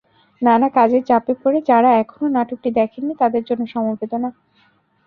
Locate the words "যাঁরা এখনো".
1.69-2.27